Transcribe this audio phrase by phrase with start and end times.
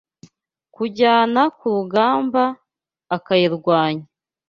[0.75, 1.13] kujya
[1.57, 2.43] ku rugamba
[3.15, 4.05] akayirwanya